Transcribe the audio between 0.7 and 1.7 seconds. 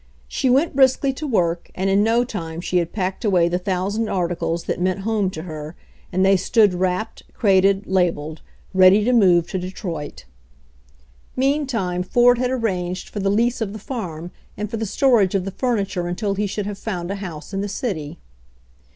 briskly to work